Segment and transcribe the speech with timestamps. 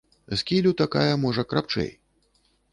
[0.31, 1.95] З кілю такая, можа, крапчэй.